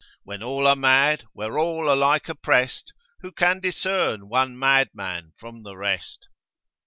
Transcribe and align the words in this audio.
When 0.23 0.41
all 0.41 0.65
are 0.65 0.75
mad, 0.75 1.25
where 1.33 1.59
all 1.59 1.87
are 1.87 1.95
like 1.95 2.27
opprest 2.27 2.91
Who 3.19 3.31
can 3.31 3.59
discern 3.59 4.29
one 4.29 4.57
mad 4.57 4.89
man 4.95 5.33
from 5.37 5.61
the 5.61 5.77
rest? 5.77 6.27